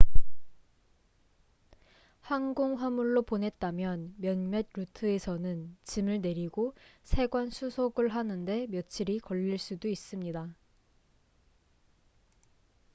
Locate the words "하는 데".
8.09-8.65